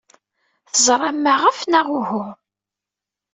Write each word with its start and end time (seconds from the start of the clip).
Teẓram 0.73 1.17
maɣef, 1.23 1.59
neɣ 1.71 1.87
uhu? 1.99 2.23